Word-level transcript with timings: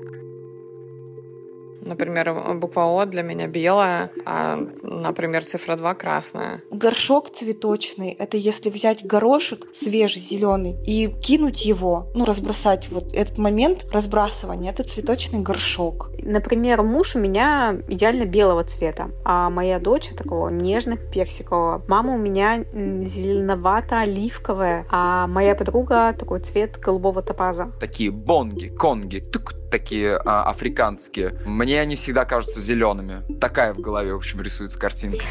Thank 0.00 0.22
you. 0.22 0.29
Например, 1.80 2.56
буква 2.56 3.02
О 3.02 3.06
для 3.06 3.22
меня 3.22 3.46
белая, 3.46 4.10
а, 4.24 4.58
например, 4.82 5.44
цифра 5.44 5.76
2 5.76 5.94
красная. 5.94 6.62
Горшок 6.70 7.30
цветочный— 7.30 8.10
это 8.18 8.36
если 8.36 8.70
взять 8.70 9.06
горошек 9.06 9.66
свежий, 9.72 10.22
зеленый, 10.22 10.76
и 10.84 11.08
кинуть 11.08 11.64
его, 11.64 12.08
ну, 12.14 12.24
разбросать 12.24 12.88
вот 12.90 13.14
этот 13.14 13.38
момент 13.38 13.86
разбрасывания, 13.92 14.70
это 14.70 14.82
цветочный 14.82 15.40
горшок. 15.40 16.10
Например, 16.22 16.82
муж 16.82 17.16
у 17.16 17.18
меня 17.18 17.76
идеально 17.88 18.24
белого 18.24 18.64
цвета, 18.64 19.10
а 19.24 19.50
моя 19.50 19.78
дочь 19.78 20.08
такого 20.16 20.48
нежно-персикового. 20.48 21.82
Мама 21.88 22.14
у 22.14 22.18
меня 22.18 22.64
зеленовато-оливковая, 22.72 24.84
а 24.90 25.26
моя 25.26 25.54
подруга 25.54 26.14
такой 26.18 26.40
цвет 26.40 26.78
голубого 26.78 27.22
топаза. 27.22 27.72
Такие 27.80 28.10
бонги, 28.10 28.68
конги, 28.68 29.20
тук, 29.20 29.52
такие 29.70 30.18
а, 30.24 30.50
африканские. 30.50 31.34
Мне 31.44 31.69
мне 31.70 31.80
они 31.82 31.94
всегда 31.94 32.24
кажутся 32.24 32.60
зелеными. 32.60 33.18
Такая 33.38 33.72
в 33.72 33.78
голове, 33.78 34.12
в 34.12 34.16
общем, 34.16 34.40
рисуется 34.40 34.76
картинка. 34.76 35.24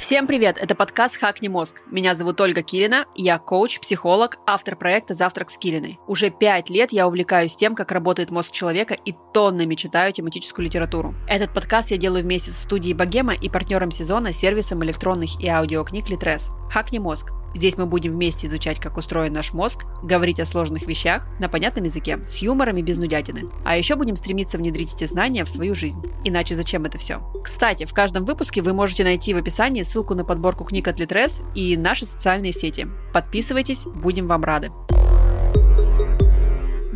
Всем 0.00 0.26
привет! 0.26 0.58
Это 0.58 0.74
подкаст 0.74 1.16
«Хакни 1.18 1.46
мозг». 1.46 1.82
Меня 1.88 2.16
зовут 2.16 2.40
Ольга 2.40 2.62
Килина, 2.62 3.06
я 3.14 3.38
коуч, 3.38 3.78
психолог, 3.78 4.38
автор 4.44 4.74
проекта 4.74 5.14
«Завтрак 5.14 5.50
с 5.50 5.56
Килиной». 5.56 6.00
Уже 6.08 6.30
пять 6.30 6.68
лет 6.68 6.90
я 6.90 7.06
увлекаюсь 7.06 7.54
тем, 7.54 7.76
как 7.76 7.92
работает 7.92 8.32
мозг 8.32 8.50
человека 8.50 8.94
и 8.94 9.14
тоннами 9.32 9.76
читаю 9.76 10.12
тематическую 10.12 10.66
литературу. 10.66 11.14
Этот 11.28 11.54
подкаст 11.54 11.92
я 11.92 11.98
делаю 11.98 12.24
вместе 12.24 12.50
со 12.50 12.60
студией 12.60 12.94
«Богема» 12.94 13.34
и 13.34 13.48
партнером 13.48 13.92
сезона 13.92 14.32
сервисом 14.32 14.82
электронных 14.82 15.40
и 15.40 15.46
аудиокниг 15.46 16.08
«Литрес». 16.08 16.50
«Хакни 16.72 16.98
мозг» 16.98 17.30
Здесь 17.54 17.76
мы 17.76 17.86
будем 17.86 18.12
вместе 18.12 18.46
изучать, 18.46 18.80
как 18.80 18.96
устроен 18.96 19.32
наш 19.32 19.52
мозг, 19.52 19.84
говорить 20.02 20.40
о 20.40 20.44
сложных 20.44 20.86
вещах 20.86 21.26
на 21.38 21.48
понятном 21.48 21.84
языке, 21.84 22.18
с 22.24 22.36
юмором 22.36 22.76
и 22.76 22.82
без 22.82 22.98
нудятины. 22.98 23.50
А 23.64 23.76
еще 23.76 23.96
будем 23.96 24.16
стремиться 24.16 24.58
внедрить 24.58 24.94
эти 24.94 25.04
знания 25.04 25.44
в 25.44 25.50
свою 25.50 25.74
жизнь. 25.74 26.02
Иначе 26.24 26.54
зачем 26.54 26.84
это 26.84 26.98
все? 26.98 27.20
Кстати, 27.42 27.84
в 27.84 27.94
каждом 27.94 28.24
выпуске 28.24 28.62
вы 28.62 28.72
можете 28.72 29.04
найти 29.04 29.34
в 29.34 29.38
описании 29.38 29.82
ссылку 29.82 30.14
на 30.14 30.24
подборку 30.24 30.64
книг 30.64 30.88
от 30.88 31.00
Литрес 31.00 31.42
и 31.54 31.76
наши 31.76 32.04
социальные 32.04 32.52
сети. 32.52 32.86
Подписывайтесь, 33.12 33.86
будем 33.86 34.28
вам 34.28 34.44
рады. 34.44 34.70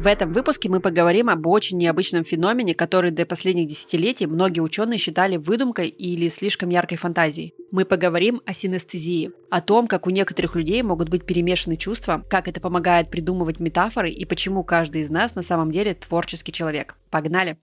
В 0.04 0.06
этом 0.06 0.34
выпуске 0.34 0.68
мы 0.68 0.80
поговорим 0.80 1.30
об 1.30 1.46
очень 1.46 1.78
необычном 1.78 2.24
феномене, 2.24 2.74
который 2.74 3.10
до 3.10 3.24
последних 3.24 3.68
десятилетий 3.68 4.26
многие 4.26 4.60
ученые 4.60 4.98
считали 4.98 5.38
выдумкой 5.38 5.88
или 5.88 6.28
слишком 6.28 6.68
яркой 6.68 6.98
фантазией. 6.98 7.54
Мы 7.70 7.86
поговорим 7.86 8.42
о 8.44 8.52
синестезии, 8.52 9.32
о 9.48 9.62
том, 9.62 9.86
как 9.86 10.06
у 10.06 10.10
некоторых 10.10 10.56
людей 10.56 10.82
могут 10.82 11.08
быть 11.08 11.24
перемешаны 11.24 11.78
чувства, 11.78 12.22
как 12.28 12.48
это 12.48 12.60
помогает 12.60 13.10
придумывать 13.10 13.60
метафоры 13.60 14.10
и 14.10 14.26
почему 14.26 14.62
каждый 14.62 15.00
из 15.00 15.10
нас 15.10 15.36
на 15.36 15.42
самом 15.42 15.72
деле 15.72 15.94
творческий 15.94 16.52
человек. 16.52 16.96
Погнали! 17.08 17.56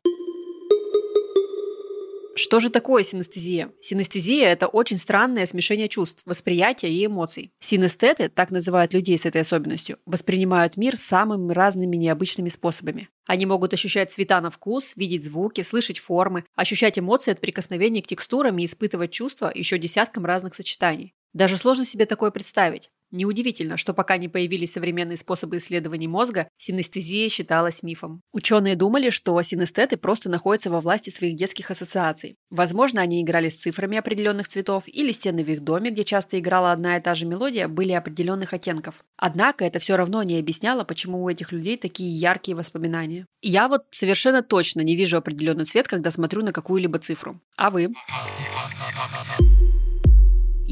Что 2.42 2.59
же 2.59 2.72
такое 2.72 3.03
синестезия? 3.03 3.72
Синестезия– 3.81 4.47
это 4.50 4.66
очень 4.66 4.97
странное 4.97 5.45
смешение 5.45 5.88
чувств, 5.88 6.23
восприятия 6.25 6.92
и 6.92 7.06
эмоций. 7.06 7.53
Синестеты, 7.59 8.30
так 8.30 8.50
называют 8.50 8.95
людей 8.95 9.16
с 9.20 9.28
этой 9.28 9.42
особенностью, 9.42 10.00
воспринимают 10.08 10.75
мир 10.75 10.95
самыми 10.95 11.53
разными 11.53 11.98
необычными 11.98 12.50
способами. 12.50 13.09
Они 13.28 13.45
могут 13.45 13.75
ощущать 13.75 14.11
цвета 14.11 14.42
на 14.42 14.50
вкус, 14.50 14.94
видеть 14.95 15.23
звуки, 15.23 15.61
слышать 15.61 16.00
формы, 16.00 16.44
ощущать 16.56 16.98
эмоции 16.98 17.30
от 17.30 17.42
прикосновения 17.42 18.02
к 18.02 18.08
текстурам 18.08 18.58
и 18.58 18.66
испытывать 18.66 19.11
чувства 19.11 19.52
еще 19.53 19.78
десяткам 19.78 20.26
разных 20.26 20.55
сочетаний. 20.55 21.14
Даже 21.33 21.58
сложно 21.58 21.86
себе 21.86 22.08
такое 22.08 22.31
представить. 22.31 22.89
Неудивительно, 23.12 23.78
что 23.78 23.94
пока 23.94 24.17
не 24.17 24.30
появились 24.30 24.72
современные 24.72 25.17
способы 25.17 25.58
исследований 25.58 26.08
мозга, 26.08 26.48
синестезия 26.58 27.28
считалась 27.30 27.84
мифом. 27.84 28.22
Ученые 28.31 28.76
думали, 28.76 29.09
что 29.09 29.42
синестеты 29.42 29.98
просто 29.98 30.30
находятся 30.30 30.70
во 30.70 30.80
власти 30.80 31.10
своих 31.10 31.36
детских 31.36 31.71
ассоциаций. 31.71 32.38
Возможно, 32.50 33.02
они 33.02 33.21
играли 33.21 33.50
с 33.50 33.55
цифрами 33.55 33.98
определенных 33.98 34.48
цветов, 34.48 34.83
или 34.88 35.11
стены 35.11 35.44
в 35.44 35.50
их 35.50 35.61
доме, 35.61 35.92
где 35.92 36.04
часто 36.04 36.39
играла 36.39 36.71
одна 36.71 36.98
и 36.98 37.02
та 37.02 37.14
же 37.16 37.26
мелодия, 37.26 37.67
были 37.67 37.92
определенных 37.92 38.54
оттенков. 38.54 39.04
Однако 39.17 39.66
это 39.66 39.80
все 39.80 39.98
равно 39.98 40.23
не 40.23 40.39
объясняло, 40.39 40.83
почему 40.83 41.23
у 41.23 41.30
этих 41.30 41.52
людей 41.52 41.77
такие 41.77 42.11
яркие 42.11 42.55
воспоминания. 42.55 43.26
я 43.42 43.67
вот 43.67 43.83
совершенно 43.92 44.42
точно 44.42 44.82
не 44.82 44.95
вижу 44.95 45.17
определенный 45.17 45.66
цвет, 45.66 45.88
когда 45.88 46.11
смотрю 46.11 46.44
на 46.44 46.54
какую-либо 46.54 47.00
цифру. 47.00 47.39
А 47.58 47.70
вы? 47.70 47.89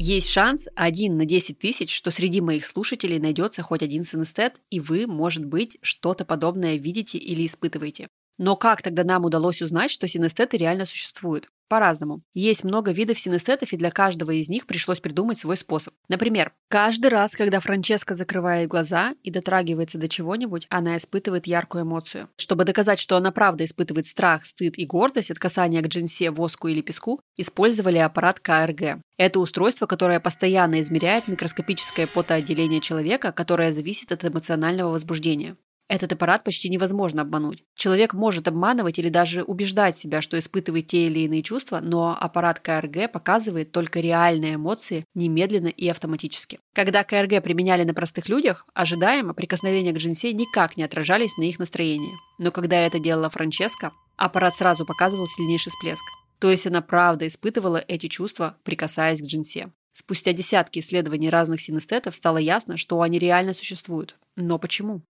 Есть 0.02 0.30
шанс 0.30 0.66
один 0.76 1.18
на 1.18 1.26
10 1.26 1.58
тысяч, 1.58 1.94
что 1.94 2.10
среди 2.10 2.40
моих 2.40 2.64
слушателей 2.64 3.18
найдется 3.18 3.60
хоть 3.60 3.82
один 3.82 4.02
синестет, 4.02 4.58
и 4.70 4.80
вы, 4.80 5.06
может 5.06 5.44
быть, 5.44 5.76
что-то 5.82 6.24
подобное 6.24 6.76
видите 6.76 7.18
или 7.18 7.44
испытываете. 7.44 8.08
Но 8.38 8.56
как 8.56 8.80
тогда 8.80 9.04
нам 9.04 9.26
удалось 9.26 9.60
узнать, 9.60 9.90
что 9.90 10.08
синестеты 10.08 10.56
реально 10.56 10.86
существуют? 10.86 11.50
По-разному. 11.70 12.22
Есть 12.34 12.64
много 12.64 12.90
видов 12.90 13.16
синестетов, 13.16 13.72
и 13.72 13.76
для 13.76 13.92
каждого 13.92 14.32
из 14.32 14.48
них 14.48 14.66
пришлось 14.66 14.98
придумать 14.98 15.38
свой 15.38 15.56
способ. 15.56 15.94
Например, 16.08 16.52
каждый 16.68 17.10
раз, 17.10 17.30
когда 17.36 17.60
Франческа 17.60 18.16
закрывает 18.16 18.68
глаза 18.68 19.14
и 19.22 19.30
дотрагивается 19.30 19.96
до 19.96 20.08
чего-нибудь, 20.08 20.66
она 20.68 20.96
испытывает 20.96 21.46
яркую 21.46 21.84
эмоцию. 21.84 22.28
Чтобы 22.36 22.64
доказать, 22.64 22.98
что 22.98 23.16
она 23.16 23.30
правда 23.30 23.64
испытывает 23.64 24.06
страх, 24.06 24.46
стыд 24.46 24.78
и 24.78 24.84
гордость 24.84 25.30
от 25.30 25.38
касания 25.38 25.80
к 25.80 25.86
джинсе, 25.86 26.32
воску 26.32 26.66
или 26.66 26.80
песку, 26.80 27.20
использовали 27.36 27.98
аппарат 27.98 28.40
КРГ. 28.40 29.00
Это 29.16 29.38
устройство, 29.38 29.86
которое 29.86 30.18
постоянно 30.18 30.80
измеряет 30.80 31.28
микроскопическое 31.28 32.08
потоотделение 32.08 32.80
человека, 32.80 33.30
которое 33.30 33.70
зависит 33.70 34.10
от 34.10 34.24
эмоционального 34.24 34.90
возбуждения. 34.90 35.56
Этот 35.90 36.12
аппарат 36.12 36.44
почти 36.44 36.68
невозможно 36.68 37.22
обмануть. 37.22 37.64
Человек 37.74 38.14
может 38.14 38.46
обманывать 38.46 39.00
или 39.00 39.08
даже 39.08 39.42
убеждать 39.42 39.96
себя, 39.96 40.22
что 40.22 40.38
испытывает 40.38 40.86
те 40.86 41.08
или 41.08 41.18
иные 41.18 41.42
чувства, 41.42 41.80
но 41.82 42.16
аппарат 42.16 42.60
КРГ 42.60 43.10
показывает 43.10 43.72
только 43.72 43.98
реальные 43.98 44.54
эмоции 44.54 45.04
немедленно 45.16 45.66
и 45.66 45.88
автоматически. 45.88 46.60
Когда 46.74 47.02
КРГ 47.02 47.42
применяли 47.42 47.82
на 47.82 47.92
простых 47.92 48.28
людях, 48.28 48.66
ожидаемо 48.72 49.34
прикосновения 49.34 49.90
к 49.90 49.96
джинсе 49.96 50.32
никак 50.32 50.76
не 50.76 50.84
отражались 50.84 51.36
на 51.36 51.42
их 51.42 51.58
настроении. 51.58 52.14
Но 52.38 52.52
когда 52.52 52.76
это 52.76 53.00
делала 53.00 53.28
Франческа, 53.28 53.90
аппарат 54.16 54.54
сразу 54.54 54.86
показывал 54.86 55.26
сильнейший 55.26 55.70
всплеск. 55.70 56.04
То 56.38 56.52
есть 56.52 56.68
она 56.68 56.82
правда 56.82 57.26
испытывала 57.26 57.84
эти 57.88 58.06
чувства, 58.06 58.56
прикасаясь 58.62 59.20
к 59.20 59.26
джинсе. 59.26 59.72
Спустя 59.92 60.32
десятки 60.32 60.78
исследований 60.78 61.30
разных 61.30 61.60
синестетов 61.60 62.14
стало 62.14 62.38
ясно, 62.38 62.76
что 62.76 63.02
они 63.02 63.18
реально 63.18 63.54
существуют. 63.54 64.16
Но 64.36 64.56
почему? 64.60 65.02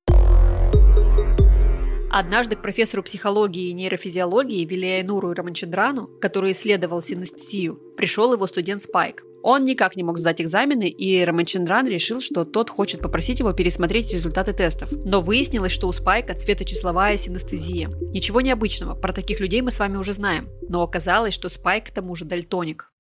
Однажды 2.12 2.56
к 2.56 2.62
профессору 2.62 3.04
психологии 3.04 3.69
и 3.69 3.72
нейрофизиологии 3.72 4.65
Вилиайнуру 4.65 5.32
Раманчандрану, 5.32 6.09
который 6.21 6.50
исследовал 6.50 7.03
синестезию, 7.03 7.78
пришел 7.97 8.32
его 8.32 8.48
студент 8.48 8.82
Спайк. 8.82 9.25
Он 9.44 9.65
никак 9.65 9.94
не 9.94 10.03
мог 10.03 10.19
сдать 10.19 10.43
экзамены, 10.43 10.88
и 10.88 11.25
Раманчандран 11.25 11.87
решил, 11.87 12.21
что 12.21 12.44
тот 12.44 12.69
хочет 12.69 13.00
попросить 13.00 13.38
его 13.38 13.53
пересмотреть 13.53 14.12
результаты 14.12 14.53
тестов. 14.53 14.91
Но 14.93 15.21
выяснилось, 15.21 15.71
что 15.71 15.87
у 15.87 15.93
Спайка 15.93 16.34
цветочисловая 16.34 17.16
синестезия. 17.16 17.88
Ничего 17.88 18.41
необычного, 18.41 18.97
про 18.97 19.12
таких 19.12 19.38
людей 19.38 19.62
мы 19.62 19.71
с 19.71 19.78
вами 19.78 19.97
уже 19.97 20.12
знаем. 20.12 20.48
Но 20.69 20.82
оказалось, 20.82 21.32
что 21.32 21.48
Спайк 21.48 21.87
к 21.87 21.91
тому 21.91 22.16
же 22.16 22.25
дальтоник. 22.25 22.91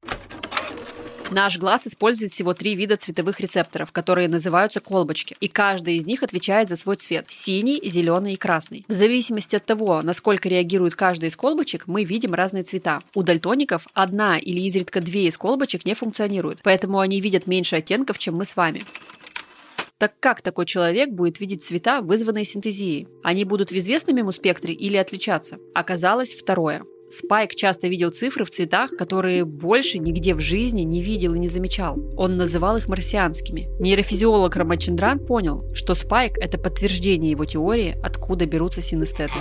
Наш 1.30 1.58
глаз 1.58 1.86
использует 1.86 2.32
всего 2.32 2.54
три 2.54 2.74
вида 2.74 2.96
цветовых 2.96 3.38
рецепторов, 3.38 3.92
которые 3.92 4.28
называются 4.28 4.80
колбочки, 4.80 5.36
и 5.38 5.46
каждый 5.46 5.94
из 5.94 6.04
них 6.04 6.24
отвечает 6.24 6.68
за 6.68 6.74
свой 6.74 6.96
цвет– 6.96 7.26
синий, 7.28 7.80
зеленый 7.88 8.32
и 8.32 8.36
красный. 8.36 8.84
В 8.88 8.92
зависимости 8.92 9.54
от 9.54 9.64
того, 9.64 10.00
насколько 10.02 10.48
реагирует 10.48 10.96
каждый 10.96 11.28
из 11.28 11.36
колбочек, 11.36 11.86
мы 11.86 12.02
видим 12.02 12.34
разные 12.34 12.64
цвета. 12.64 12.98
У 13.14 13.22
дальтоников 13.22 13.86
одна 13.94 14.38
или 14.38 14.60
изредка 14.62 15.00
две 15.00 15.26
из 15.26 15.36
колбочек 15.36 15.84
не 15.84 15.94
функционируют, 15.94 16.62
поэтому 16.64 16.98
они 16.98 17.20
видят 17.20 17.46
меньше 17.46 17.76
оттенков, 17.76 18.18
чем 18.18 18.34
мы 18.34 18.44
с 18.44 18.56
вами. 18.56 18.80
Так 19.98 20.14
как 20.18 20.42
такой 20.42 20.66
человек 20.66 21.10
будет 21.10 21.38
видеть 21.38 21.62
цвета, 21.62 22.00
вызванные 22.00 22.44
синтезией? 22.44 23.06
Они 23.22 23.44
будут 23.44 23.70
в 23.70 23.78
известном 23.78 24.16
ему 24.16 24.32
спектре 24.32 24.74
или 24.74 24.96
отличаться? 24.96 25.58
Оказалось 25.74 26.32
второе. 26.32 26.82
Спайк 27.10 27.56
часто 27.56 27.88
видел 27.88 28.12
цифры 28.12 28.44
в 28.44 28.50
цветах, 28.50 28.90
которые 28.92 29.44
больше 29.44 29.98
нигде 29.98 30.32
в 30.32 30.38
жизни 30.38 30.82
не 30.82 31.02
видел 31.02 31.34
и 31.34 31.40
не 31.40 31.48
замечал. 31.48 31.98
Он 32.16 32.36
называл 32.36 32.76
их 32.76 32.86
марсианскими. 32.86 33.68
Нейрофизиолог 33.80 34.54
Рамачендран 34.54 35.18
понял, 35.18 35.64
что 35.74 35.94
Спайк– 35.94 36.38
это 36.40 36.56
подтверждение 36.56 37.32
его 37.32 37.44
теории, 37.44 37.96
откуда 38.00 38.46
берутся 38.46 38.80
синестеты. 38.80 39.34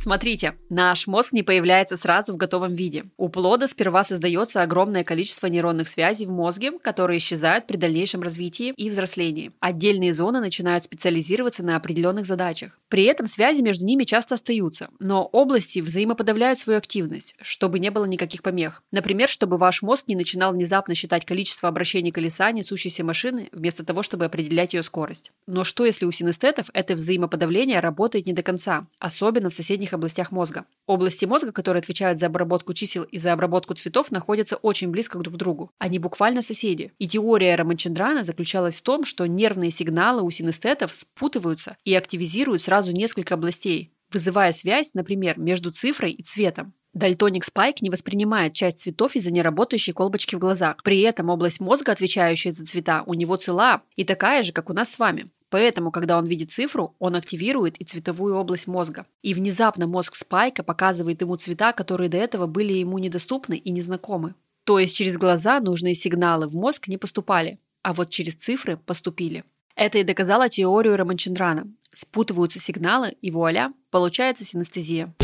Смотрите, 0.00 0.54
наш 0.70 1.08
мозг 1.08 1.32
не 1.32 1.42
появляется 1.42 1.96
сразу 1.96 2.32
в 2.32 2.36
готовом 2.36 2.76
виде. 2.76 3.06
У 3.16 3.28
плода 3.28 3.66
сперва 3.66 4.04
создается 4.04 4.62
огромное 4.62 5.02
количество 5.02 5.48
нейронных 5.48 5.88
связей 5.88 6.24
в 6.24 6.30
мозге, 6.30 6.70
которые 6.78 7.18
исчезают 7.18 7.66
при 7.66 7.76
дальнейшем 7.76 8.22
развитии 8.22 8.72
и 8.76 8.90
взрослении. 8.90 9.50
Отдельные 9.58 10.12
зоны 10.12 10.38
начинают 10.38 10.84
специализироваться 10.84 11.64
на 11.64 11.74
определенных 11.74 12.26
задачах. 12.26 12.78
При 12.88 13.04
этом 13.04 13.26
связи 13.26 13.60
между 13.60 13.84
ними 13.84 14.04
часто 14.04 14.36
остаются, 14.36 14.88
но 15.00 15.24
области 15.24 15.80
взаимоподавляют 15.80 16.60
свою 16.60 16.78
активность, 16.78 17.34
чтобы 17.42 17.80
не 17.80 17.90
было 17.90 18.04
никаких 18.04 18.42
помех. 18.42 18.84
Например, 18.92 19.28
чтобы 19.28 19.58
ваш 19.58 19.82
мозг 19.82 20.04
не 20.06 20.14
начинал 20.14 20.52
внезапно 20.52 20.94
считать 20.94 21.26
количество 21.26 21.68
обращений 21.68 22.12
колеса 22.12 22.52
несущейся 22.52 23.02
машины, 23.02 23.48
вместо 23.50 23.84
того, 23.84 24.04
чтобы 24.04 24.26
определять 24.26 24.74
ее 24.74 24.84
скорость. 24.84 25.32
Но 25.48 25.64
что 25.64 25.84
если 25.84 26.06
у 26.06 26.12
синестетов 26.12 26.70
это 26.72 26.94
взаимоподавление 26.94 27.80
работает 27.80 28.26
не 28.26 28.32
до 28.32 28.44
конца, 28.44 28.86
особенно 29.00 29.50
в 29.50 29.54
соседних 29.54 29.88
областях 29.98 30.32
мозга? 30.32 30.64
Области 30.86 31.26
мозга, 31.26 31.52
которые 31.52 31.80
отвечают 31.80 32.18
за 32.18 32.26
обработку 32.26 32.72
чисел 32.72 33.02
и 33.04 33.18
за 33.18 33.32
обработку 33.32 33.74
цветов, 33.74 34.10
находятся 34.10 34.56
очень 34.56 34.88
близко 34.88 35.18
друг 35.18 35.34
к 35.34 35.38
другу. 35.38 35.70
Они 35.78 35.98
буквально 35.98 36.40
соседи. 36.40 36.92
И 36.98 37.06
теория 37.06 37.54
Рамачандрана 37.54 38.24
заключалась 38.24 38.76
в 38.76 38.82
том, 38.82 39.04
что 39.04 39.26
нервные 39.26 39.70
сигналы 39.70 40.22
у 40.22 40.30
синестетов 40.30 40.92
спутываются 40.94 41.76
и 41.84 41.94
активизируют 41.94 42.62
сразу 42.62 42.92
несколько 42.92 43.34
областей, 43.34 43.92
вызывая 44.10 44.52
связь, 44.52 44.94
например, 44.94 45.38
между 45.38 45.70
цифрой 45.70 46.12
и 46.12 46.22
цветом. 46.22 46.72
Дальтоник 46.94 47.44
Спайк 47.44 47.82
не 47.82 47.90
воспринимает 47.90 48.54
часть 48.54 48.80
цветов 48.80 49.14
из-за 49.14 49.32
неработающей 49.32 49.92
колбочки 49.92 50.34
в 50.34 50.38
глазах. 50.38 50.82
При 50.82 51.00
этом 51.02 51.28
область 51.28 51.60
мозга, 51.60 51.92
отвечающая 51.92 52.50
за 52.50 52.66
цвета, 52.66 53.04
у 53.06 53.14
него 53.14 53.36
цела 53.36 53.82
и 53.94 54.04
такая 54.04 54.42
же, 54.42 54.52
как 54.52 54.70
у 54.70 54.72
нас 54.72 54.90
с 54.90 54.98
вами. 54.98 55.30
Поэтому, 55.50 55.90
когда 55.90 56.18
он 56.18 56.26
видит 56.26 56.50
цифру, 56.50 56.94
он 56.98 57.16
активирует 57.16 57.76
и 57.78 57.84
цветовую 57.84 58.36
область 58.36 58.66
мозга. 58.66 59.06
И 59.22 59.34
внезапно 59.34 59.86
мозг 59.86 60.14
Спайка 60.14 60.62
показывает 60.62 61.20
ему 61.20 61.36
цвета, 61.36 61.72
которые 61.72 62.08
до 62.08 62.18
этого 62.18 62.46
были 62.46 62.74
ему 62.74 62.98
недоступны 62.98 63.56
и 63.56 63.70
незнакомы. 63.70 64.34
То 64.64 64.78
есть 64.78 64.94
через 64.94 65.16
глаза 65.16 65.60
нужные 65.60 65.94
сигналы 65.94 66.46
в 66.46 66.54
мозг 66.54 66.88
не 66.88 66.98
поступали, 66.98 67.58
а 67.82 67.94
вот 67.94 68.10
через 68.10 68.34
цифры 68.34 68.76
поступили. 68.76 69.44
Это 69.74 69.98
и 69.98 70.04
доказало 70.04 70.48
теорию 70.48 70.96
Раманчандрана. 70.96 71.68
Спутываются 71.90 72.58
сигналы, 72.58 73.14
и 73.22 73.30
вуаля, 73.30 73.72
получается 73.90 74.44
синестезия. 74.44 75.14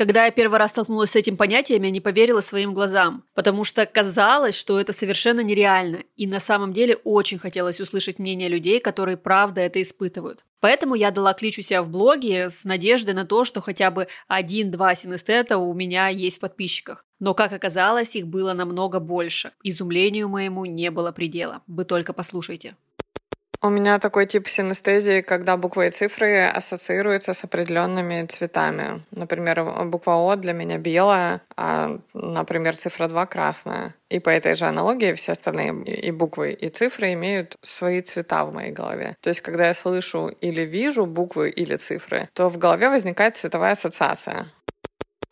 Когда 0.00 0.24
я 0.24 0.30
первый 0.30 0.58
раз 0.58 0.70
столкнулась 0.70 1.10
с 1.10 1.16
этим 1.16 1.36
понятием, 1.36 1.82
я 1.82 1.90
не 1.90 2.00
поверила 2.00 2.40
своим 2.40 2.72
глазам, 2.72 3.22
потому 3.34 3.64
что 3.64 3.84
казалось, 3.84 4.54
что 4.54 4.80
это 4.80 4.94
совершенно 4.94 5.40
нереально, 5.40 6.04
и 6.16 6.26
на 6.26 6.40
самом 6.40 6.72
деле 6.72 6.96
очень 7.04 7.38
хотелось 7.38 7.80
услышать 7.80 8.18
мнение 8.18 8.48
людей, 8.48 8.80
которые 8.80 9.18
правда 9.18 9.60
это 9.60 9.82
испытывают. 9.82 10.46
Поэтому 10.60 10.94
я 10.94 11.10
дала 11.10 11.34
клич 11.34 11.58
у 11.58 11.62
себя 11.62 11.82
в 11.82 11.90
блоге 11.90 12.48
с 12.48 12.64
надеждой 12.64 13.12
на 13.12 13.26
то, 13.26 13.44
что 13.44 13.60
хотя 13.60 13.90
бы 13.90 14.08
один-два 14.26 14.94
синестета 14.94 15.58
у 15.58 15.74
меня 15.74 16.08
есть 16.08 16.38
в 16.38 16.40
подписчиках. 16.40 17.04
Но, 17.18 17.34
как 17.34 17.52
оказалось, 17.52 18.16
их 18.16 18.26
было 18.26 18.54
намного 18.54 19.00
больше. 19.00 19.52
Изумлению 19.62 20.30
моему 20.30 20.64
не 20.64 20.90
было 20.90 21.12
предела. 21.12 21.60
Вы 21.66 21.84
только 21.84 22.14
послушайте. 22.14 22.74
У 23.62 23.68
меня 23.68 23.98
такой 23.98 24.24
тип 24.24 24.48
синестезии, 24.48 25.20
когда 25.20 25.58
буквы 25.58 25.88
и 25.88 25.90
цифры 25.90 26.46
ассоциируются 26.46 27.34
с 27.34 27.44
определенными 27.44 28.24
цветами. 28.24 29.02
Например, 29.10 29.84
буква 29.84 30.12
О 30.14 30.36
для 30.36 30.54
меня 30.54 30.78
белая, 30.78 31.42
а, 31.58 31.98
например, 32.14 32.78
цифра 32.78 33.06
2 33.06 33.26
красная. 33.26 33.94
И 34.08 34.18
по 34.18 34.30
этой 34.30 34.54
же 34.54 34.64
аналогии 34.64 35.12
все 35.12 35.32
остальные 35.32 35.84
и 35.84 36.10
буквы, 36.10 36.52
и 36.52 36.70
цифры 36.70 37.12
имеют 37.12 37.58
свои 37.62 38.00
цвета 38.00 38.46
в 38.46 38.54
моей 38.54 38.72
голове. 38.72 39.16
То 39.20 39.28
есть, 39.28 39.42
когда 39.42 39.66
я 39.66 39.74
слышу 39.74 40.28
или 40.40 40.62
вижу 40.62 41.04
буквы 41.04 41.50
или 41.50 41.76
цифры, 41.76 42.30
то 42.32 42.48
в 42.48 42.56
голове 42.56 42.88
возникает 42.88 43.36
цветовая 43.36 43.72
ассоциация. 43.72 44.46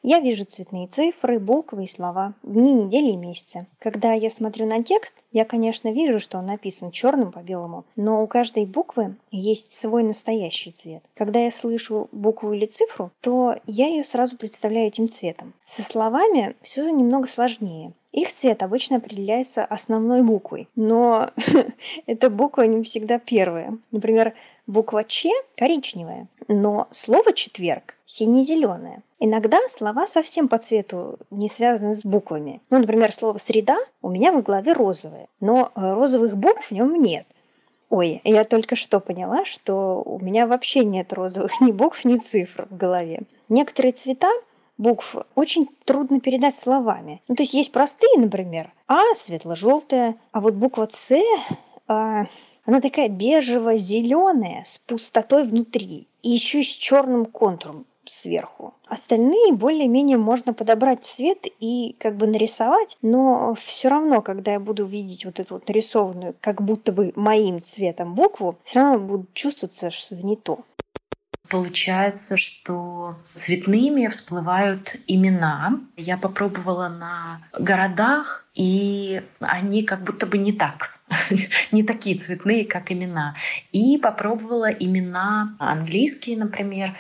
Я 0.03 0.21
вижу 0.21 0.45
цветные 0.45 0.87
цифры, 0.87 1.41
буквы 1.41 1.85
и 1.85 1.89
слова, 1.89 2.35
дни, 2.45 2.73
недели 2.73 3.09
и 3.09 3.17
месяцы. 3.17 3.67
Когда 3.81 4.13
я 4.13 4.31
смотрю 4.31 4.67
на 4.67 4.85
текст, 4.85 5.17
я, 5.33 5.45
конечно, 5.45 5.93
вижу, 5.93 6.21
что 6.21 6.39
он 6.39 6.47
написан 6.47 6.93
черным 6.93 7.33
по 7.33 7.41
белому, 7.41 7.85
но 7.97 8.23
у 8.23 8.29
каждой 8.29 8.65
буквы 8.65 9.17
есть 9.33 9.73
свой 9.73 10.05
настоящий 10.05 10.71
цвет. 10.71 11.03
Когда 11.15 11.41
я 11.41 11.51
слышу 11.51 12.09
букву 12.13 12.53
или 12.53 12.67
цифру, 12.67 13.11
то 13.21 13.57
я 13.67 13.89
ее 13.89 14.05
сразу 14.05 14.37
представляю 14.37 14.87
этим 14.87 15.09
цветом. 15.09 15.53
Со 15.67 15.83
словами 15.83 16.55
все 16.63 16.89
немного 16.89 17.27
сложнее. 17.27 17.93
Их 18.13 18.33
цвет 18.33 18.63
обычно 18.63 18.97
определяется 18.97 19.65
основной 19.65 20.23
буквой, 20.23 20.69
но 20.77 21.31
эта 22.07 22.31
буква 22.31 22.63
не 22.63 22.83
всегда 22.83 23.19
первая. 23.19 23.77
Например, 23.91 24.35
буква 24.69 25.03
Ч 25.03 25.31
коричневая, 25.57 26.29
но 26.47 26.87
слово 26.93 27.33
четверг 27.33 27.97
сине-зеленое. 28.05 29.03
Иногда 29.19 29.59
слова 29.69 30.07
совсем 30.07 30.47
по 30.47 30.59
цвету 30.59 31.19
не 31.31 31.49
связаны 31.49 31.97
с 31.97 32.05
буквами. 32.05 32.61
Ну, 32.71 32.79
например, 32.79 33.13
слово 33.13 33.39
«среда» 33.39 33.77
у 34.03 34.11
меня 34.11 34.31
в 34.31 34.43
голове 34.43 34.75
розовое, 34.75 35.27
но 35.41 35.73
э, 35.75 35.93
розовых 35.95 36.37
букв 36.37 36.69
в 36.69 36.71
нем 36.71 37.01
нет. 37.03 37.27
Ой, 37.91 38.21
я 38.23 38.45
только 38.45 38.77
что 38.77 39.01
поняла, 39.01 39.45
что 39.47 40.03
у 40.05 40.21
меня 40.21 40.47
вообще 40.47 40.85
нет 40.85 41.13
розовых 41.13 41.61
ни 41.61 41.73
букв, 41.73 42.05
ни 42.05 42.19
цифр 42.19 42.69
в 42.71 42.77
голове. 42.77 43.23
Некоторые 43.49 43.93
цвета 43.93 44.31
букв 44.77 45.17
очень 45.35 45.69
трудно 45.85 46.21
передать 46.21 46.55
словами. 46.55 47.23
Ну, 47.27 47.35
то 47.35 47.43
есть 47.43 47.55
есть 47.55 47.73
простые, 47.73 48.13
например, 48.19 48.71
А 48.87 49.15
светло-желтая, 49.17 50.17
а 50.33 50.41
вот 50.41 50.55
буква 50.55 50.87
С, 50.91 51.17
э, 51.17 52.25
она 52.69 52.83
такая 52.83 53.09
бежево-зеленая 53.09 54.63
с 54.67 54.77
пустотой 54.77 55.45
внутри 55.45 56.07
и 56.23 56.29
еще 56.29 56.63
с 56.63 56.67
черным 56.67 57.25
контуром 57.25 57.87
сверху. 58.05 58.75
Остальные 58.87 59.55
более-менее 59.55 60.19
можно 60.19 60.53
подобрать 60.53 61.03
цвет 61.03 61.47
и 61.61 61.97
как 61.99 62.17
бы 62.17 62.27
нарисовать, 62.27 62.99
но 63.01 63.55
все 63.55 63.89
равно, 63.89 64.21
когда 64.21 64.53
я 64.53 64.61
буду 64.61 64.85
видеть 64.85 65.25
вот 65.25 65.41
эту 65.41 65.55
вот 65.55 65.67
нарисованную, 65.67 66.35
как 66.43 66.61
будто 66.61 66.93
бы 66.93 67.15
моим 67.17 67.63
цветом 67.63 68.15
букву, 68.15 68.57
все 68.65 68.81
равно 68.81 68.99
будет 68.99 69.33
чувствоваться 69.33 69.91
что-то 69.91 70.23
не 70.23 70.37
то. 70.37 70.59
Получается, 71.49 72.37
что 72.37 73.17
цветными 73.35 74.07
всплывают 74.09 74.97
имена. 75.07 75.81
Я 75.97 76.17
попробовала 76.17 76.89
на 76.89 77.41
городах, 77.59 78.47
и 78.55 79.23
они 79.41 79.83
как 79.83 80.03
будто 80.03 80.27
бы 80.27 80.39
не 80.39 80.53
так 80.53 80.99
не 81.73 81.83
такие 81.83 82.19
цветные, 82.19 82.65
как 82.65 82.93
имена. 82.93 83.35
И 83.73 83.99
попробовала 83.99 84.71
имена 84.71 85.57
английские, 85.59 86.37
например, 86.37 86.95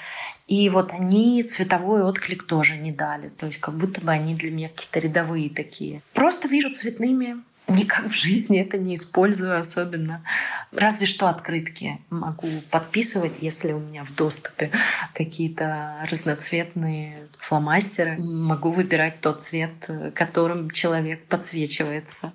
и 0.47 0.69
вот 0.71 0.93
они 0.93 1.43
цветовой 1.43 2.03
отклик 2.03 2.45
тоже 2.45 2.77
не 2.77 2.93
дали. 2.93 3.29
То 3.29 3.47
есть 3.47 3.61
как 3.61 3.75
будто 3.75 4.01
бы 4.01 4.11
они 4.11 4.35
для 4.35 4.51
меня 4.51 4.69
какие-то 4.69 5.01
рядовые 5.01 5.51
такие. 5.51 6.03
Просто 6.15 6.49
вижу 6.49 6.73
цветными. 6.73 7.43
Никак 7.69 8.07
в 8.07 8.15
жизни 8.15 8.61
это 8.61 8.79
не 8.79 8.95
использую 8.95 9.59
особенно. 9.59 10.25
Разве 10.73 11.07
что 11.07 11.29
открытки 11.29 12.01
могу 12.09 12.49
подписывать, 12.71 13.43
если 13.43 13.73
у 13.73 13.79
меня 13.79 14.05
в 14.05 14.15
доступе 14.15 14.71
какие-то 15.15 16.07
разноцветные 16.11 17.29
фломастеры. 17.39 18.17
Могу 18.19 18.71
выбирать 18.71 19.21
тот 19.21 19.43
цвет, 19.43 19.91
которым 20.15 20.71
человек 20.71 21.27
подсвечивается. 21.27 22.33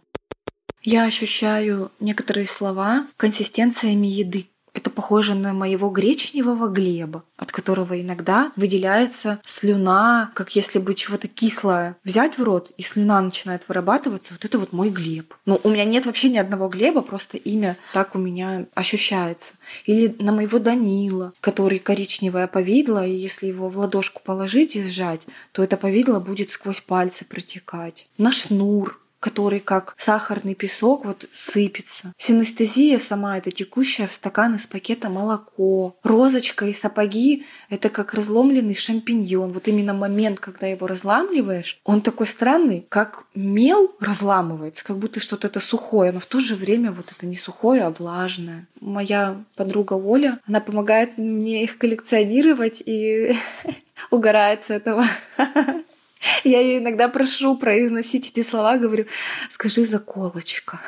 Я 0.83 1.05
ощущаю 1.05 1.91
некоторые 1.99 2.45
слова 2.45 3.07
консистенциями 3.17 4.07
еды. 4.07 4.49
Это 4.73 4.89
похоже 4.89 5.35
на 5.35 5.53
моего 5.53 5.89
гречневого 5.89 6.67
глеба, 6.67 7.23
от 7.37 7.51
которого 7.51 7.99
иногда 8.01 8.51
выделяется 8.55 9.39
слюна, 9.45 10.31
как 10.33 10.55
если 10.55 10.79
бы 10.79 10.95
чего-то 10.95 11.27
кислое 11.27 11.95
взять 12.03 12.39
в 12.39 12.43
рот, 12.43 12.71
и 12.75 12.81
слюна 12.81 13.21
начинает 13.21 13.63
вырабатываться. 13.67 14.33
Вот 14.33 14.45
это 14.45 14.57
вот 14.57 14.73
мой 14.73 14.89
глеб. 14.89 15.35
Ну, 15.45 15.59
у 15.63 15.69
меня 15.69 15.85
нет 15.85 16.07
вообще 16.07 16.29
ни 16.29 16.37
одного 16.37 16.69
глеба, 16.69 17.01
просто 17.01 17.37
имя 17.37 17.77
так 17.93 18.15
у 18.15 18.19
меня 18.19 18.65
ощущается. 18.73 19.53
Или 19.85 20.15
на 20.19 20.31
моего 20.31 20.57
Данила, 20.57 21.33
который 21.39 21.77
коричневое 21.77 22.47
повидло, 22.47 23.05
и 23.05 23.13
если 23.13 23.45
его 23.45 23.69
в 23.69 23.77
ладошку 23.77 24.21
положить 24.23 24.75
и 24.75 24.83
сжать, 24.83 25.21
то 25.51 25.63
это 25.63 25.77
повидло 25.77 26.19
будет 26.19 26.49
сквозь 26.49 26.81
пальцы 26.81 27.25
протекать. 27.25 28.07
На 28.17 28.31
шнур, 28.31 28.99
который 29.23 29.61
как 29.61 29.95
сахарный 29.97 30.53
песок 30.53 31.05
вот 31.05 31.29
сыпется. 31.33 32.13
Синестезия 32.17 32.97
сама 32.97 33.37
это 33.37 33.51
текущая 33.51 34.05
в 34.05 34.11
стакан 34.11 34.55
из 34.55 34.67
пакета 34.67 35.07
молоко. 35.07 35.95
Розочка 36.03 36.65
и 36.65 36.73
сапоги 36.73 37.45
это 37.69 37.89
как 37.89 38.13
разломленный 38.13 38.75
шампиньон. 38.75 39.53
Вот 39.53 39.69
именно 39.69 39.93
момент, 39.93 40.41
когда 40.41 40.67
его 40.67 40.87
разламливаешь, 40.87 41.79
он 41.85 42.01
такой 42.01 42.27
странный, 42.27 42.85
как 42.89 43.23
мел 43.33 43.95
разламывается, 44.01 44.83
как 44.83 44.97
будто 44.97 45.21
что-то 45.21 45.47
это 45.47 45.61
сухое, 45.61 46.11
но 46.11 46.19
в 46.19 46.25
то 46.25 46.41
же 46.41 46.57
время 46.57 46.91
вот 46.91 47.13
это 47.15 47.25
не 47.25 47.37
сухое, 47.37 47.83
а 47.83 47.91
влажное. 47.91 48.67
Моя 48.81 49.41
подруга 49.55 49.93
Оля, 49.93 50.41
она 50.45 50.59
помогает 50.59 51.17
мне 51.17 51.63
их 51.63 51.77
коллекционировать 51.77 52.83
и 52.85 53.37
угорает 54.11 54.63
с 54.67 54.69
этого. 54.69 55.05
Я 56.43 56.61
ее 56.61 56.79
иногда 56.79 57.07
прошу 57.07 57.57
произносить 57.57 58.29
эти 58.29 58.43
слова, 58.43 58.77
говорю, 58.77 59.05
скажи 59.49 59.83
заколочка. 59.83 60.79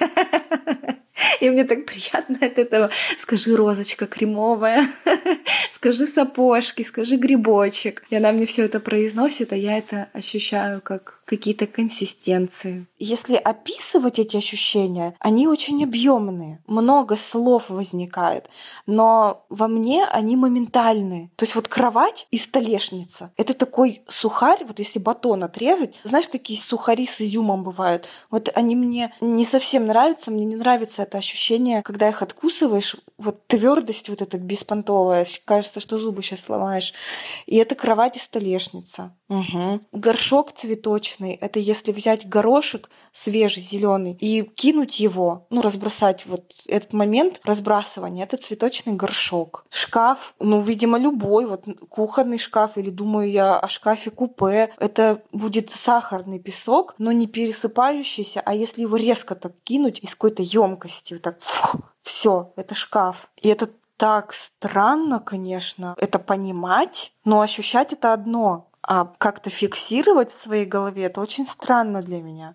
И 1.40 1.48
мне 1.48 1.64
так 1.64 1.86
приятно 1.86 2.38
от 2.40 2.58
этого. 2.58 2.90
Скажи 3.20 3.54
розочка 3.56 4.06
кремовая, 4.06 4.86
скажи 5.84 6.06
сапожки, 6.06 6.82
скажи 6.82 7.16
грибочек. 7.16 8.04
И 8.08 8.16
она 8.16 8.32
мне 8.32 8.46
все 8.46 8.64
это 8.64 8.80
произносит, 8.80 9.52
а 9.52 9.56
я 9.56 9.76
это 9.76 10.08
ощущаю 10.14 10.80
как 10.80 11.20
какие-то 11.26 11.66
консистенции. 11.66 12.86
Если 12.98 13.36
описывать 13.36 14.18
эти 14.18 14.38
ощущения, 14.38 15.14
они 15.18 15.46
очень 15.46 15.84
объемные. 15.84 16.62
Много 16.66 17.16
слов 17.16 17.68
возникает, 17.68 18.48
но 18.86 19.44
во 19.50 19.68
мне 19.68 20.04
они 20.06 20.36
моментальные. 20.36 21.30
То 21.36 21.44
есть 21.44 21.54
вот 21.54 21.68
кровать 21.68 22.26
и 22.30 22.38
столешница— 22.38 23.32
это 23.36 23.52
такой 23.52 24.02
сухарь, 24.08 24.64
вот 24.64 24.78
если 24.78 24.98
батон 24.98 25.44
отрезать, 25.44 26.00
знаешь, 26.02 26.26
такие 26.26 26.58
сухари 26.58 27.06
с 27.06 27.20
изюмом 27.20 27.62
бывают. 27.62 28.08
Вот 28.30 28.48
они 28.54 28.74
мне 28.74 29.12
не 29.20 29.44
совсем 29.44 29.86
нравятся, 29.86 30.30
мне 30.30 30.46
не 30.46 30.56
нравится 30.56 31.02
это 31.02 31.18
ощущение, 31.18 31.82
когда 31.82 32.08
их 32.08 32.22
откусываешь, 32.22 32.96
вот 33.18 33.46
твердость 33.46 34.08
вот 34.08 34.22
эта 34.22 34.38
беспонтовая, 34.38 35.26
кажется, 35.44 35.73
что 35.80 35.98
зубы 35.98 36.22
сейчас 36.22 36.42
сломаешь. 36.42 36.92
И 37.46 37.56
это 37.56 37.74
кровать 37.74 38.16
и 38.16 38.20
столешница. 38.20 39.14
Угу. 39.28 39.80
Горшок 39.92 40.52
цветочный. 40.52 41.32
Это 41.32 41.58
если 41.58 41.92
взять 41.92 42.28
горошек 42.28 42.90
свежий, 43.12 43.62
зеленый, 43.62 44.16
и 44.20 44.42
кинуть 44.42 45.00
его, 45.00 45.46
ну, 45.50 45.62
разбросать 45.62 46.26
вот 46.26 46.52
этот 46.66 46.92
момент 46.92 47.40
разбрасывания, 47.44 48.24
это 48.24 48.36
цветочный 48.36 48.94
горшок. 48.94 49.64
Шкаф, 49.70 50.34
ну, 50.38 50.60
видимо, 50.60 50.98
любой, 50.98 51.46
вот 51.46 51.64
кухонный 51.88 52.38
шкаф, 52.38 52.76
или 52.76 52.90
думаю 52.90 53.30
я 53.30 53.58
о 53.58 53.68
шкафе 53.68 54.10
купе, 54.10 54.72
это 54.78 55.22
будет 55.32 55.70
сахарный 55.70 56.38
песок, 56.38 56.94
но 56.98 57.12
не 57.12 57.26
пересыпающийся, 57.26 58.42
а 58.44 58.54
если 58.54 58.82
его 58.82 58.96
резко 58.96 59.34
так 59.34 59.52
кинуть 59.62 60.00
из 60.00 60.14
какой-то 60.14 60.42
емкости, 60.42 61.14
вот 61.14 61.22
так, 61.22 61.38
все, 62.02 62.52
это 62.56 62.74
шкаф. 62.74 63.28
И 63.36 63.48
это 63.48 63.70
так 63.96 64.32
странно, 64.34 65.20
конечно, 65.20 65.94
это 65.98 66.18
понимать, 66.18 67.12
но 67.24 67.40
ощущать 67.40 67.92
это 67.92 68.12
одно 68.12 68.70
а 68.86 69.06
как-то 69.18 69.48
фиксировать 69.48 70.30
в 70.30 70.38
своей 70.38 70.66
голове, 70.66 71.04
это 71.04 71.20
очень 71.20 71.46
странно 71.46 72.02
для 72.02 72.20
меня. 72.20 72.54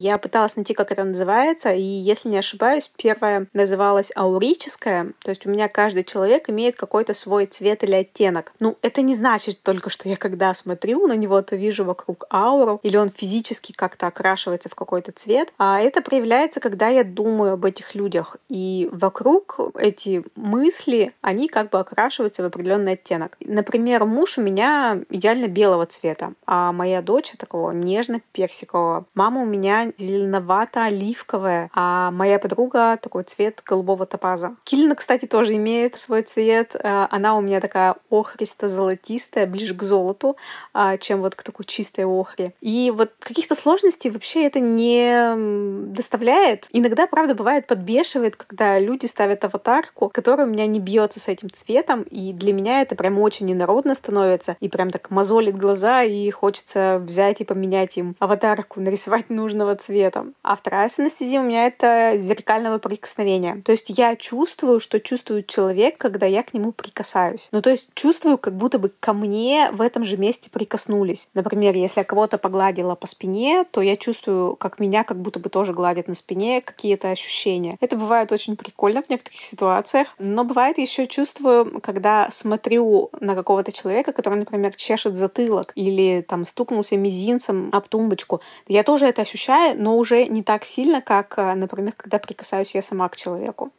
Я 0.00 0.16
пыталась 0.18 0.54
найти, 0.54 0.74
как 0.74 0.92
это 0.92 1.02
называется, 1.02 1.72
и, 1.72 1.82
если 1.82 2.28
не 2.28 2.38
ошибаюсь, 2.38 2.88
первая 2.96 3.48
называлась 3.52 4.12
аурическая, 4.14 5.12
то 5.24 5.30
есть 5.30 5.44
у 5.44 5.50
меня 5.50 5.68
каждый 5.68 6.04
человек 6.04 6.48
имеет 6.48 6.76
какой-то 6.76 7.14
свой 7.14 7.46
цвет 7.46 7.82
или 7.82 7.94
оттенок. 7.94 8.52
Ну, 8.60 8.76
это 8.82 9.02
не 9.02 9.16
значит 9.16 9.60
только, 9.62 9.90
что 9.90 10.08
я 10.08 10.16
когда 10.16 10.54
смотрю 10.54 11.08
на 11.08 11.14
него, 11.14 11.42
то 11.42 11.56
вижу 11.56 11.84
вокруг 11.84 12.26
ауру, 12.32 12.78
или 12.84 12.96
он 12.96 13.10
физически 13.10 13.72
как-то 13.72 14.06
окрашивается 14.06 14.68
в 14.68 14.76
какой-то 14.76 15.10
цвет, 15.10 15.52
а 15.58 15.80
это 15.80 16.00
проявляется, 16.00 16.60
когда 16.60 16.86
я 16.86 17.02
думаю 17.02 17.54
об 17.54 17.64
этих 17.64 17.96
людях, 17.96 18.36
и 18.48 18.88
вокруг 18.92 19.58
эти 19.76 20.22
мысли, 20.36 21.12
они 21.22 21.48
как 21.48 21.70
бы 21.70 21.80
окрашиваются 21.80 22.44
в 22.44 22.46
определенный 22.46 22.92
оттенок. 22.92 23.36
Например, 23.40 24.04
муж 24.04 24.38
у 24.38 24.42
меня 24.42 25.02
идеально 25.10 25.48
белого 25.48 25.86
цвета, 25.86 26.34
а 26.46 26.70
моя 26.70 27.02
дочь 27.02 27.32
такого 27.36 27.72
нежно-персикового. 27.72 29.04
Мама 29.16 29.42
у 29.42 29.46
меня 29.46 29.87
зеленовато-оливковая, 29.96 31.70
а 31.74 32.10
моя 32.10 32.38
подруга 32.38 32.98
такой 33.00 33.24
цвет 33.24 33.62
голубого 33.64 34.06
топаза. 34.06 34.56
Килина, 34.64 34.94
кстати, 34.94 35.26
тоже 35.26 35.54
имеет 35.54 35.96
свой 35.96 36.22
цвет. 36.22 36.74
Э, 36.74 37.06
она 37.10 37.36
у 37.36 37.40
меня 37.40 37.60
такая 37.60 37.96
охристо-золотистая, 38.10 39.46
ближе 39.46 39.74
к 39.74 39.82
золоту, 39.82 40.36
а, 40.74 40.96
чем 40.98 41.20
вот 41.20 41.34
к 41.34 41.42
такой 41.42 41.64
чистой 41.64 42.04
охре. 42.04 42.52
И 42.60 42.90
вот 42.90 43.12
каких-то 43.18 43.54
сложностей 43.54 44.10
вообще 44.10 44.46
это 44.46 44.60
не 44.60 45.92
доставляет. 45.92 46.66
Иногда, 46.72 47.06
правда, 47.06 47.34
бывает 47.34 47.66
подбешивает, 47.66 48.36
когда 48.36 48.78
люди 48.78 49.06
ставят 49.06 49.44
аватарку, 49.44 50.08
которая 50.08 50.46
у 50.46 50.50
меня 50.50 50.66
не 50.66 50.80
бьется 50.80 51.20
с 51.20 51.28
этим 51.28 51.50
цветом, 51.50 52.02
и 52.02 52.32
для 52.32 52.52
меня 52.52 52.82
это 52.82 52.94
прям 52.94 53.18
очень 53.18 53.46
ненародно 53.46 53.94
становится, 53.94 54.56
и 54.60 54.68
прям 54.68 54.90
так 54.90 55.10
мозолит 55.10 55.56
глаза, 55.56 56.02
и 56.02 56.30
хочется 56.30 56.98
взять 56.98 57.40
и 57.40 57.44
поменять 57.44 57.96
им 57.96 58.16
аватарку, 58.18 58.80
нарисовать 58.80 59.30
нужного 59.30 59.76
цвета. 59.78 60.26
А 60.42 60.56
вторая 60.56 60.88
синестезия 60.88 61.40
у 61.40 61.44
меня 61.44 61.66
это 61.66 62.14
зеркального 62.16 62.78
прикосновения. 62.78 63.62
То 63.64 63.72
есть 63.72 63.86
я 63.88 64.16
чувствую, 64.16 64.80
что 64.80 65.00
чувствует 65.00 65.46
человек, 65.46 65.96
когда 65.98 66.26
я 66.26 66.42
к 66.42 66.54
нему 66.54 66.72
прикасаюсь. 66.72 67.48
Ну, 67.52 67.62
то 67.62 67.70
есть 67.70 67.88
чувствую, 67.94 68.38
как 68.38 68.54
будто 68.54 68.78
бы 68.78 68.92
ко 69.00 69.12
мне 69.12 69.70
в 69.72 69.80
этом 69.80 70.04
же 70.04 70.16
месте 70.16 70.50
прикоснулись. 70.50 71.28
Например, 71.34 71.76
если 71.76 72.00
я 72.00 72.04
кого-то 72.04 72.38
погладила 72.38 72.94
по 72.94 73.06
спине, 73.06 73.64
то 73.70 73.80
я 73.80 73.96
чувствую, 73.96 74.56
как 74.56 74.78
меня 74.78 75.04
как 75.04 75.18
будто 75.18 75.38
бы 75.38 75.48
тоже 75.48 75.72
гладят 75.72 76.08
на 76.08 76.14
спине, 76.14 76.60
какие-то 76.60 77.10
ощущения. 77.10 77.76
Это 77.80 77.96
бывает 77.96 78.32
очень 78.32 78.56
прикольно 78.56 79.02
в 79.02 79.10
некоторых 79.10 79.40
ситуациях. 79.40 80.08
Но 80.18 80.44
бывает 80.44 80.78
еще 80.78 81.06
чувствую, 81.06 81.80
когда 81.80 82.28
смотрю 82.30 83.10
на 83.20 83.34
какого-то 83.34 83.72
человека, 83.72 84.12
который, 84.12 84.38
например, 84.38 84.74
чешет 84.74 85.14
затылок 85.16 85.72
или 85.74 86.24
там 86.26 86.46
стукнулся 86.46 86.96
мизинцем 86.96 87.70
об 87.72 87.88
тумбочку. 87.88 88.40
Я 88.66 88.82
тоже 88.82 89.06
это 89.06 89.22
ощущаю, 89.22 89.67
но 89.74 89.96
уже 89.96 90.26
не 90.26 90.42
так 90.42 90.64
сильно, 90.64 91.00
как, 91.00 91.38
э, 91.38 91.54
например, 91.54 91.94
когда 91.96 92.18
прикасаюсь 92.18 92.74
я 92.74 92.82
сама 92.82 93.08
к 93.08 93.16
человеку. 93.16 93.72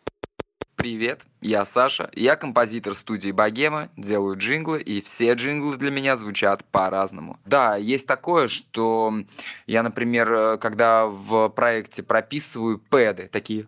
Привет, 0.79 1.24
я 1.41 1.65
Саша, 1.65 2.10
я 2.13 2.38
композитор 2.38 2.96
студии 2.96 3.31
Богема, 3.31 3.89
делаю 3.98 4.38
джинглы, 4.38 4.81
и 4.81 5.01
все 5.01 5.34
джинглы 5.34 5.75
для 5.75 5.91
меня 5.91 6.15
звучат 6.15 6.63
по-разному. 6.63 7.38
Да, 7.46 7.75
есть 7.75 8.08
такое, 8.08 8.48
что 8.48 9.13
я, 9.67 9.84
например, 9.84 10.31
э, 10.31 10.58
когда 10.58 11.08
в 11.08 11.50
проекте 11.50 12.01
прописываю 12.01 12.79
пэды, 12.79 13.27
такие 13.29 13.67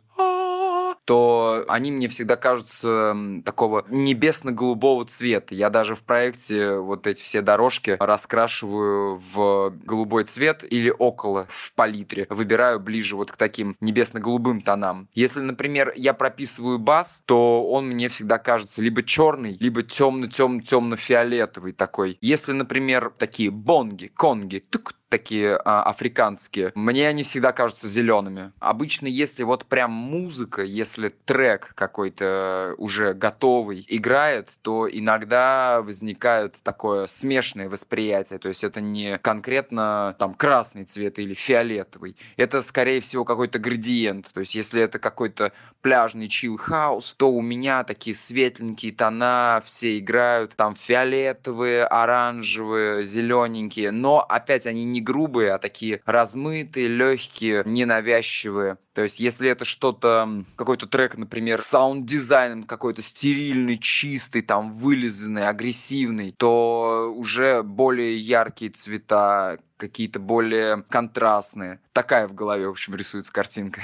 то 1.06 1.66
они 1.68 1.92
мне 1.92 2.08
всегда 2.08 2.36
кажутся 2.36 3.16
такого 3.44 3.86
небесно-голубого 3.90 5.06
цвета. 5.06 5.56
Я 5.56 5.70
даже 5.70 5.96
в 5.96 6.04
проекте 6.04 6.78
вот 6.78 7.08
эти 7.08 7.22
все 7.22 7.42
дорожки 7.42 7.98
раскрашиваю 8.00 9.16
в 9.18 9.74
голубой 9.84 10.24
цвет 10.26 10.64
или 10.70 10.90
около 10.90 11.48
в 11.50 11.74
палитре. 11.74 12.28
Выбираю 12.30 12.80
ближе 12.80 13.16
вот 13.16 13.32
к 13.32 13.38
таким 13.38 13.76
небесно-голубым 13.80 14.62
тонам. 14.62 15.08
Если, 15.14 15.42
например, 15.42 15.94
я 15.96 16.14
прописываю 16.14 16.80
бас, 16.80 17.24
то 17.26 17.66
он 17.70 17.88
мне 17.88 18.10
всегда 18.10 18.38
кажется 18.38 18.82
либо 18.82 19.04
черный, 19.04 19.58
либо 19.60 19.84
темно-темно-темно-фиолетовый 19.84 21.74
такой. 21.74 22.18
Если, 22.22 22.52
например, 22.52 23.12
такие 23.18 23.52
бонги, 23.52 24.08
конги, 24.08 24.60
тук 24.60 24.94
такие 25.12 25.60
а, 25.64 25.84
африканские, 25.84 26.72
мне 26.74 27.08
они 27.08 27.24
всегда 27.24 27.52
кажутся 27.52 27.88
зелеными. 27.88 28.54
Обычно, 28.60 29.08
если 29.08 29.44
вот 29.44 29.66
прям 29.66 29.92
музыка, 29.92 30.64
если 30.64 31.10
трек 31.10 31.74
какой-то 31.76 32.74
уже 32.78 33.14
готовый 33.14 33.86
играет, 33.88 34.50
то 34.62 34.90
иногда 34.90 35.82
возникает 35.82 36.56
такое 36.64 37.08
смешанное 37.08 37.70
восприятие. 37.70 38.40
То 38.40 38.48
есть 38.48 38.64
это 38.64 38.80
не 38.80 39.18
конкретно 39.20 40.16
там 40.18 40.34
красный 40.34 40.86
цвет 40.86 41.20
или 41.20 41.34
фиолетовый. 41.34 42.16
Это, 42.38 42.62
скорее 42.62 43.02
всего, 43.02 43.26
какой-то 43.26 43.60
градиент. 43.60 44.32
То 44.34 44.40
есть 44.40 44.56
если 44.56 44.82
это 44.82 44.98
какой-то 44.98 45.52
пляжный 45.82 46.30
chill 46.30 46.69
house, 46.69 47.16
то 47.18 47.32
у 47.32 47.42
меня 47.42 47.84
такие 47.84 48.16
светленькие 48.16 48.94
тона, 48.94 49.62
все 49.66 50.00
играют, 50.00 50.56
там 50.56 50.76
фиолетовые, 50.76 51.86
оранжевые, 51.86 53.04
зелененькие, 53.04 53.92
но 53.92 54.22
опять 54.22 54.66
они 54.66 54.86
не 54.86 55.01
грубые, 55.04 55.52
а 55.52 55.60
такие 55.60 56.02
размытые, 56.06 56.88
легкие, 56.88 57.64
ненавязчивые. 57.66 58.78
То 58.94 59.02
есть, 59.02 59.20
если 59.20 59.50
это 59.50 59.64
что-то, 59.64 60.44
какой-то 60.56 60.86
трек, 60.88 61.18
например, 61.18 61.62
саунд-дизайн 61.62 62.64
какой-то 62.64 63.02
стерильный, 63.02 63.78
чистый, 63.78 64.42
там, 64.42 64.72
вылизанный, 64.72 65.48
агрессивный, 65.48 66.36
то 66.38 67.14
уже 67.16 67.64
более 67.64 68.18
яркие 68.18 68.72
цвета, 68.72 69.58
какие-то 69.78 70.20
более 70.20 70.84
контрастные. 70.90 71.80
Такая 71.94 72.28
в 72.28 72.34
голове, 72.34 72.68
в 72.68 72.72
общем, 72.72 72.96
рисуется 72.96 73.32
картинка. 73.32 73.82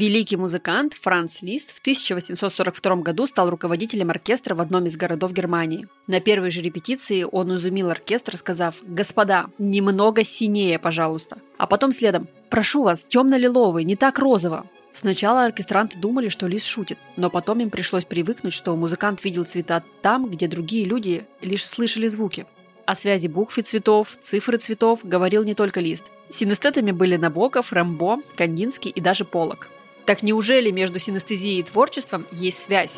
Великий 0.00 0.38
музыкант 0.38 0.94
Франц 0.94 1.42
Лист 1.42 1.76
в 1.76 1.80
1842 1.80 2.96
году 3.02 3.26
стал 3.26 3.50
руководителем 3.50 4.08
оркестра 4.08 4.54
в 4.54 4.62
одном 4.62 4.86
из 4.86 4.96
городов 4.96 5.34
Германии. 5.34 5.88
На 6.06 6.20
первой 6.20 6.50
же 6.50 6.62
репетиции 6.62 7.26
он 7.30 7.54
изумил 7.54 7.90
оркестр, 7.90 8.38
сказав 8.38 8.76
«Господа, 8.80 9.48
немного 9.58 10.24
синее, 10.24 10.78
пожалуйста». 10.78 11.42
А 11.58 11.66
потом 11.66 11.92
следом 11.92 12.28
«Прошу 12.48 12.82
вас, 12.82 13.06
темно-лиловый, 13.06 13.84
не 13.84 13.94
так 13.94 14.18
розово». 14.18 14.64
Сначала 14.94 15.44
оркестранты 15.44 15.98
думали, 15.98 16.30
что 16.30 16.46
Лист 16.46 16.64
шутит, 16.64 16.96
но 17.18 17.28
потом 17.28 17.60
им 17.60 17.68
пришлось 17.68 18.06
привыкнуть, 18.06 18.54
что 18.54 18.74
музыкант 18.76 19.22
видел 19.22 19.44
цвета 19.44 19.84
там, 20.00 20.30
где 20.30 20.48
другие 20.48 20.86
люди 20.86 21.26
лишь 21.42 21.66
слышали 21.66 22.08
звуки. 22.08 22.46
О 22.86 22.94
связи 22.94 23.26
букв 23.26 23.58
и 23.58 23.62
цветов, 23.62 24.16
цифры 24.22 24.56
цветов 24.56 25.00
говорил 25.04 25.44
не 25.44 25.54
только 25.54 25.80
лист. 25.80 26.06
Синестетами 26.30 26.90
были 26.90 27.16
Набоков, 27.16 27.70
Рэмбо, 27.70 28.20
Кандинский 28.34 28.90
и 28.90 29.02
даже 29.02 29.26
Полок. 29.26 29.68
Так 30.10 30.24
неужели 30.24 30.72
между 30.72 30.98
синестезией 30.98 31.60
и 31.60 31.62
творчеством 31.62 32.26
есть 32.32 32.60
связь? 32.60 32.94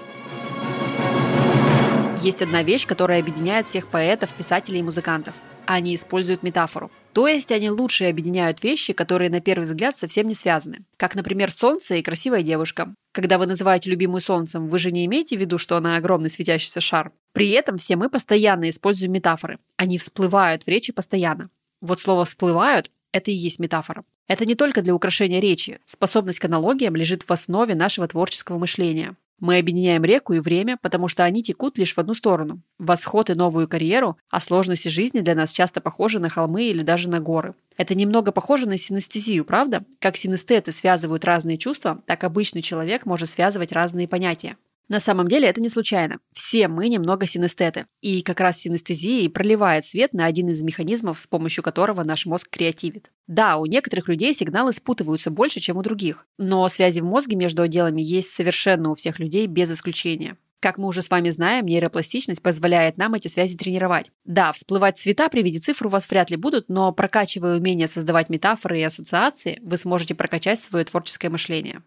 Есть 2.22 2.40
одна 2.40 2.62
вещь, 2.62 2.86
которая 2.86 3.20
объединяет 3.20 3.68
всех 3.68 3.88
поэтов, 3.88 4.32
писателей 4.32 4.78
и 4.78 4.82
музыкантов. 4.82 5.34
Они 5.66 5.94
используют 5.94 6.42
метафору. 6.42 6.90
То 7.12 7.28
есть 7.28 7.52
они 7.52 7.68
лучше 7.68 8.04
объединяют 8.04 8.62
вещи, 8.62 8.94
которые 8.94 9.28
на 9.28 9.42
первый 9.42 9.64
взгляд 9.64 9.94
совсем 9.94 10.26
не 10.26 10.34
связаны. 10.34 10.86
Как, 10.96 11.14
например, 11.14 11.50
солнце 11.50 11.96
и 11.96 12.02
красивая 12.02 12.42
девушка. 12.42 12.94
Когда 13.12 13.36
вы 13.36 13.44
называете 13.44 13.90
любимую 13.90 14.22
солнцем, 14.22 14.68
вы 14.68 14.78
же 14.78 14.90
не 14.90 15.04
имеете 15.04 15.36
в 15.36 15.40
виду, 15.40 15.58
что 15.58 15.76
она 15.76 15.98
огромный 15.98 16.30
светящийся 16.30 16.80
шар. 16.80 17.12
При 17.34 17.50
этом 17.50 17.76
все 17.76 17.96
мы 17.96 18.08
постоянно 18.08 18.70
используем 18.70 19.12
метафоры. 19.12 19.58
Они 19.76 19.98
всплывают 19.98 20.62
в 20.62 20.68
речи 20.68 20.94
постоянно. 20.94 21.50
Вот 21.82 22.00
слово 22.00 22.24
«всплывают»— 22.24 22.90
это 23.12 23.30
и 23.30 23.34
есть 23.34 23.58
метафора. 23.58 24.04
Это 24.26 24.46
не 24.46 24.54
только 24.54 24.82
для 24.82 24.94
украшения 24.94 25.40
речи. 25.40 25.78
Способность 25.86 26.38
к 26.38 26.44
аналогиям 26.44 26.96
лежит 26.96 27.22
в 27.22 27.30
основе 27.30 27.74
нашего 27.74 28.08
творческого 28.08 28.58
мышления. 28.58 29.16
Мы 29.42 29.58
объединяем 29.58 30.04
реку 30.04 30.34
и 30.34 30.38
время, 30.38 30.78
потому 30.80 31.08
что 31.08 31.24
они 31.24 31.42
текут 31.42 31.76
лишь 31.76 31.94
в 31.94 31.98
одну 31.98 32.14
сторону– 32.14 32.62
восход 32.78 33.28
и 33.28 33.34
новую 33.34 33.66
карьеру, 33.66 34.16
а 34.30 34.40
сложности 34.40 34.86
жизни 34.86 35.18
для 35.18 35.34
нас 35.34 35.50
часто 35.50 35.80
похожи 35.80 36.20
на 36.20 36.28
холмы 36.28 36.66
или 36.66 36.82
даже 36.82 37.08
на 37.08 37.18
горы. 37.18 37.54
Это 37.76 37.96
немного 37.96 38.30
похоже 38.30 38.66
на 38.66 38.78
синестезию, 38.78 39.44
правда? 39.44 39.84
Как 39.98 40.16
синестеты 40.16 40.70
связывают 40.70 41.24
разные 41.24 41.58
чувства, 41.58 42.02
так 42.06 42.22
обычный 42.22 42.62
человек 42.62 43.04
может 43.04 43.30
связывать 43.30 43.72
разные 43.72 44.06
понятия. 44.06 44.56
На 44.92 45.00
самом 45.00 45.26
деле 45.26 45.48
это 45.48 45.62
не 45.62 45.70
случайно. 45.70 46.18
Все 46.34 46.68
мы 46.68 46.90
немного 46.90 47.24
синестеты. 47.24 47.86
И 48.02 48.20
как 48.20 48.40
раз 48.40 48.58
синестезия 48.58 49.30
проливает 49.30 49.86
свет 49.86 50.12
на 50.12 50.26
один 50.26 50.50
из 50.50 50.62
механизмов, 50.62 51.18
с 51.18 51.26
помощью 51.26 51.64
которого 51.64 52.02
наш 52.02 52.26
мозг 52.26 52.50
креативит. 52.50 53.10
Да, 53.26 53.56
у 53.56 53.64
некоторых 53.64 54.10
людей 54.10 54.34
сигналы 54.34 54.74
спутываются 54.74 55.30
больше, 55.30 55.60
чем 55.60 55.78
у 55.78 55.82
других. 55.82 56.26
Но 56.36 56.68
связи 56.68 57.00
в 57.00 57.06
мозге 57.06 57.36
между 57.36 57.62
отделами 57.62 58.02
есть 58.02 58.34
совершенно 58.34 58.90
у 58.90 58.94
всех 58.94 59.18
людей 59.18 59.46
без 59.46 59.70
исключения. 59.70 60.36
Как 60.60 60.76
мы 60.76 60.88
уже 60.88 61.00
с 61.00 61.08
вами 61.08 61.30
знаем, 61.30 61.64
нейропластичность 61.64 62.42
позволяет 62.42 62.98
нам 62.98 63.14
эти 63.14 63.28
связи 63.28 63.56
тренировать. 63.56 64.10
Да, 64.26 64.52
всплывать 64.52 64.98
цвета 64.98 65.30
при 65.30 65.40
виде 65.40 65.58
цифр 65.58 65.86
у 65.86 65.88
вас 65.88 66.06
вряд 66.10 66.28
ли 66.28 66.36
будут, 66.36 66.68
но 66.68 66.92
прокачивая 66.92 67.56
умение 67.56 67.88
создавать 67.88 68.28
метафоры 68.28 68.80
и 68.80 68.82
ассоциации, 68.82 69.58
вы 69.62 69.78
сможете 69.78 70.14
прокачать 70.14 70.60
свое 70.60 70.84
творческое 70.84 71.30
мышление. 71.30 71.80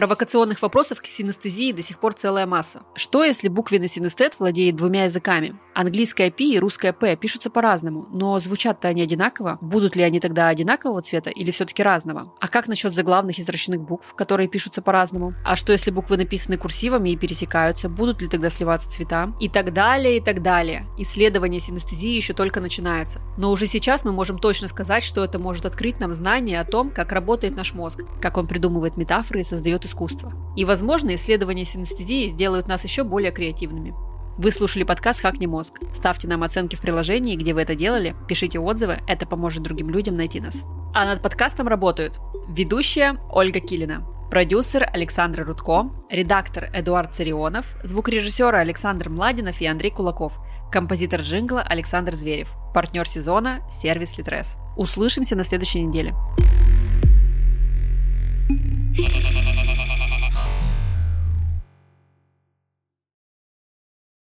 Провокационных 0.00 0.62
вопросов 0.62 1.02
к 1.02 1.04
синестезии 1.04 1.72
до 1.72 1.82
сих 1.82 2.00
пор 2.00 2.14
целая 2.14 2.46
масса. 2.46 2.84
Что, 2.94 3.22
если 3.22 3.48
буквенный 3.48 3.86
синестет 3.86 4.40
владеет 4.40 4.76
двумя 4.76 5.04
языками? 5.04 5.60
Английская 5.74 6.30
P 6.30 6.44
и 6.44 6.58
русская 6.58 6.94
P 6.94 7.16
пишутся 7.16 7.50
по-разному, 7.50 8.06
но 8.10 8.38
звучат-то 8.38 8.88
они 8.88 9.02
одинаково. 9.02 9.58
Будут 9.60 9.96
ли 9.96 10.02
они 10.02 10.18
тогда 10.18 10.48
одинакового 10.48 11.02
цвета 11.02 11.28
или 11.28 11.50
все-таки 11.50 11.82
разного? 11.82 12.32
А 12.40 12.48
как 12.48 12.66
насчет 12.66 12.94
заглавных 12.94 13.38
и 13.38 13.42
зрачных 13.42 13.82
букв, 13.82 14.14
которые 14.14 14.48
пишутся 14.48 14.80
по-разному? 14.80 15.34
А 15.44 15.54
что, 15.54 15.72
если 15.72 15.90
буквы 15.90 16.16
написаны 16.16 16.56
курсивами 16.56 17.10
и 17.10 17.16
пересекаются? 17.16 17.90
Будут 17.90 18.22
ли 18.22 18.28
тогда 18.28 18.48
сливаться 18.48 18.90
цвета? 18.90 19.34
И 19.38 19.50
так 19.50 19.74
далее, 19.74 20.16
и 20.16 20.20
так 20.20 20.42
далее. 20.42 20.86
Исследование 20.96 21.60
синестезии 21.60 22.16
еще 22.16 22.32
только 22.32 22.60
начинается. 22.60 23.20
Но 23.36 23.50
уже 23.50 23.66
сейчас 23.66 24.04
мы 24.04 24.12
можем 24.12 24.38
точно 24.38 24.66
сказать, 24.66 25.02
что 25.02 25.22
это 25.22 25.38
может 25.38 25.66
открыть 25.66 26.00
нам 26.00 26.14
знание 26.14 26.58
о 26.58 26.64
том, 26.64 26.90
как 26.90 27.12
работает 27.12 27.54
наш 27.54 27.74
мозг, 27.74 28.00
как 28.20 28.38
он 28.38 28.46
придумывает 28.46 28.96
метафоры 28.96 29.40
и 29.40 29.44
создает 29.44 29.84
искусства. 29.90 30.32
И, 30.56 30.64
возможно, 30.64 31.14
исследования 31.14 31.64
синестезии 31.64 32.28
сделают 32.28 32.68
нас 32.68 32.84
еще 32.84 33.04
более 33.04 33.32
креативными. 33.32 33.94
Вы 34.38 34.52
слушали 34.52 34.84
подкаст 34.84 35.20
«Хакни 35.20 35.46
мозг». 35.46 35.80
Ставьте 35.92 36.26
нам 36.26 36.42
оценки 36.42 36.76
в 36.76 36.80
приложении, 36.80 37.36
где 37.36 37.52
вы 37.52 37.62
это 37.62 37.74
делали, 37.74 38.14
пишите 38.26 38.58
отзывы, 38.58 38.98
это 39.06 39.26
поможет 39.26 39.62
другим 39.62 39.90
людям 39.90 40.16
найти 40.16 40.40
нас. 40.40 40.64
А 40.94 41.04
над 41.04 41.20
подкастом 41.20 41.68
работают 41.68 42.18
ведущая 42.48 43.18
Ольга 43.30 43.60
Килина, 43.60 44.06
продюсер 44.30 44.88
Александр 44.92 45.44
Рудко, 45.44 45.90
редактор 46.08 46.70
Эдуард 46.72 47.12
Царионов, 47.12 47.76
звукорежиссеры 47.82 48.56
Александр 48.56 49.10
Младинов 49.10 49.60
и 49.60 49.66
Андрей 49.66 49.90
Кулаков, 49.90 50.38
композитор 50.70 51.20
джингла 51.20 51.60
Александр 51.62 52.14
Зверев, 52.14 52.48
партнер 52.72 53.06
сезона– 53.06 53.60
сервис 53.70 54.16
Литрес. 54.16 54.56
Услышимся 54.76 55.36
на 55.36 55.44
следующей 55.44 55.82
неделе. 55.82 56.14